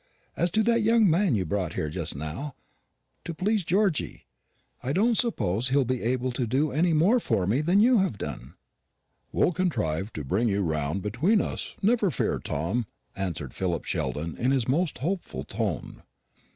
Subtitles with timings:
[0.35, 2.55] As to that young man you brought here just now,
[3.23, 4.25] to please Georgy,
[4.81, 8.17] I don't suppose he'll be able to do any more for me than you have
[8.17, 8.55] done."
[9.31, 14.49] "We'll contrive to bring you round between us, never fear, Tom," answered Philip Sheldon in
[14.49, 16.01] his most hopeful tone.